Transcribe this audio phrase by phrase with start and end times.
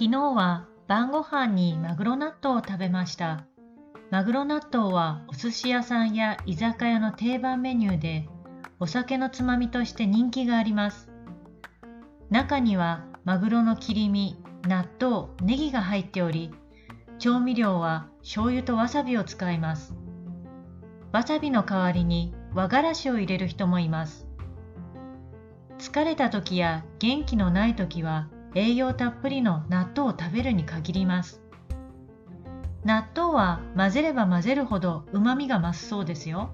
[0.00, 3.44] 昨日は晩ご飯にマグロ納豆を食べました。
[4.10, 8.26] マグロ納豆はお寿司屋さんや居酒屋の定番メニューで
[8.78, 11.10] お酒のつまみとして人気があります。
[12.30, 16.50] 中にはマグロの切り身、納豆、ネギが入っており、
[17.18, 19.94] 調味料は醤油とわさびを使います。
[21.12, 24.26] わさびの代わりに和がらしを入れる人もいます。
[25.78, 31.40] 疲れた時や元気のない時は栄養たっぷりの納豆を食べるに限ります。
[32.84, 36.50] 納豆は混ぜれば混ぜるほど旨味が増すそうですよ。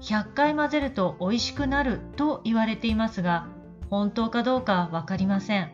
[0.00, 3.46] 100回混ぜると美味しくなると言われていますが、
[3.90, 5.70] 本当かどうかわかりません。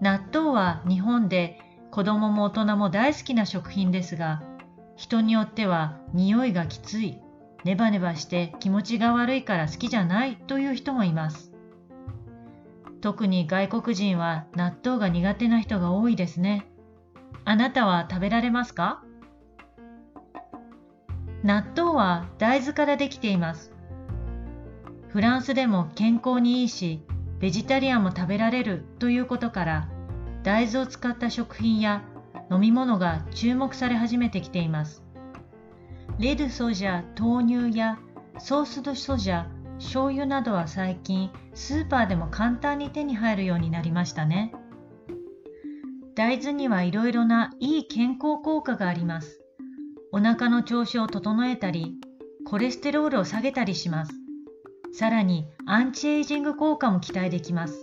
[0.00, 1.58] 納豆は日本で
[1.90, 4.42] 子供も大人も大好きな食品ですが、
[4.96, 7.18] 人によっては匂いがきつい、
[7.64, 11.52] ネバネバして気持ちが悪いから好きじゃないという人もいます。
[13.00, 16.66] 特に外国人は納豆が苦手な人が多いですね。
[17.44, 19.02] あなたは食べられますか？
[21.42, 23.72] 納豆は大豆からできています。
[25.08, 27.02] フランスでも健康にいいし、
[27.38, 29.88] ベジタリアンも食べられるということから、
[30.42, 32.02] 大豆を使った食品や
[32.50, 35.02] 飲み物が注目され始めてきています。
[36.18, 37.98] レドソジャ、豆乳や
[38.38, 39.46] ソースドソジャ、
[39.80, 44.52] 醤油などは最近スーパーでも簡単に手に入るようになりましたね。
[46.14, 49.40] 大豆にはいろいろないい健康効果があります。
[50.12, 51.94] お腹の調子を整えたり、
[52.46, 54.12] コレステロールを下げたりします。
[54.92, 57.82] さらにアンチエイジング効果も期待できます。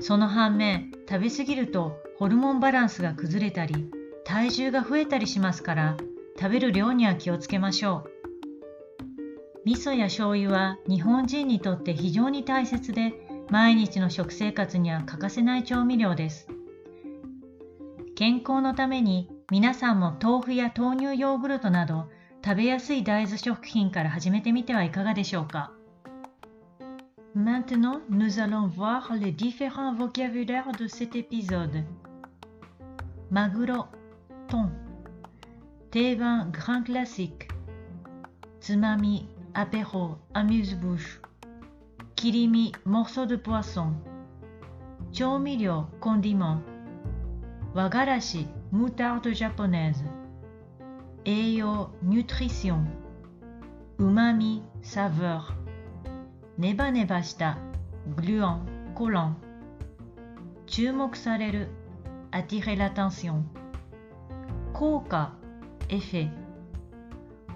[0.00, 3.90] その反面、食べ過ぎるとホルモンバランスが崩れたり、
[4.24, 5.96] 体重が増えたりしますから、
[6.38, 8.19] 食べる量には気をつけましょう。
[9.64, 13.12] 味噌や醤油は日本人にとって非常に大切で、
[13.50, 16.48] 毎日の食生活には欠かせない調味料です。
[18.14, 22.08] 健康のために皆さんも豆腐や豆乳ヨーグルトなど
[22.44, 25.72] 食べやすい大豆食品から始めてみてはいかがでしょうか
[27.34, 31.84] Maintenant, nous allons voir les différents vocabulaires de cet épisode.
[33.30, 33.86] Maguro,
[34.48, 34.68] thon.
[35.92, 37.48] Teban, grand classique.
[38.60, 41.20] Tsumami, apéro, amuse-bouche.
[42.16, 43.94] Kirimi, morceau de poisson.
[45.12, 46.60] Chomilyo, condiment.
[47.74, 50.04] Wagarashi, moutarde japonaise.
[51.24, 52.84] Eyo, nutrition.
[53.98, 55.54] Umami, saveur.
[56.58, 57.56] Neba neba shita,
[58.16, 58.60] gluant,
[58.94, 59.34] collant.
[60.66, 61.16] Chumok
[62.32, 63.44] attirer l'attention.
[64.72, 65.32] Koka,
[65.88, 66.28] effet.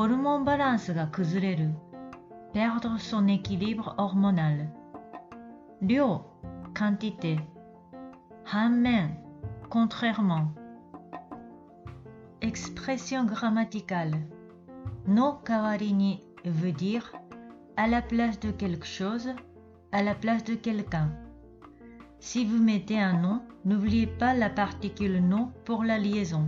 [0.00, 1.70] Hormone balance ga kuzureru,
[2.52, 4.68] perdre son équilibre hormonal.
[5.82, 6.22] Ryo,
[6.72, 7.40] quantité.
[8.52, 9.16] Hanmen,
[9.68, 10.52] contrairement.
[12.40, 14.14] Expression grammaticale.
[15.08, 17.12] No kawarini veut dire
[17.76, 19.34] à la place de quelque chose,
[19.90, 21.10] à la place de quelqu'un.
[22.20, 26.46] Si vous mettez un nom, n'oubliez pas la particule no pour la liaison.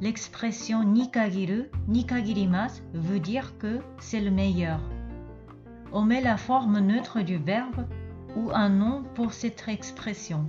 [0.00, 4.80] L'expression nikagiru, nikagirimas veut dire que c'est le meilleur.
[5.92, 7.86] On met la forme neutre du verbe
[8.36, 10.46] ou un nom pour cette expression.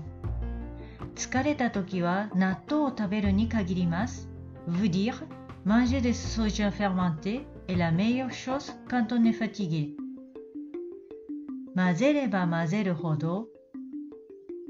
[1.16, 4.28] Tsukareta toki wa natto taberu nikagirimas
[4.68, 5.24] veut dire
[5.64, 9.96] manger des soja fermentés est la meilleure chose quand on est fatigué.
[11.76, 13.50] Mazereba mazeru hodo,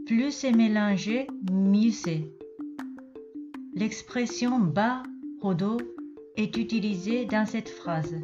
[0.05, 2.31] plus c'est mélangé, mieux c'est.
[3.75, 5.03] L'expression ba
[5.41, 5.77] hodo
[6.37, 8.15] est utilisée dans cette phrase.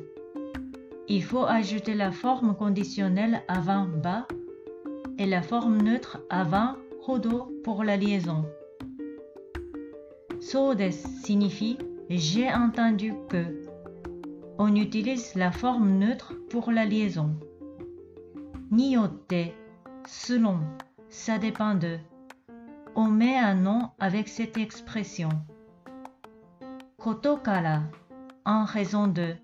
[1.08, 4.28] Il faut ajouter la forme conditionnelle avant ba
[5.18, 6.76] et la forme neutre avant
[7.08, 8.46] hodo pour la liaison.
[10.40, 11.78] Sodes signifie
[12.18, 13.64] j'ai entendu que.
[14.58, 17.36] On utilise la forme neutre pour la liaison.
[18.70, 19.54] Niote,
[20.06, 20.60] selon,
[21.10, 21.98] ça dépend de.
[22.95, 25.29] On met un nom avec cette expression.
[26.99, 27.83] Kotokara,
[28.45, 29.37] en raison de.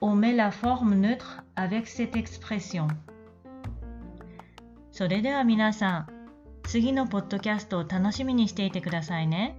[0.00, 2.88] On met la forme neutre avec cette expression.
[4.92, 6.06] それでは皆さん、
[6.64, 9.56] 次のポッドキャストを楽しみにしていてくださいね。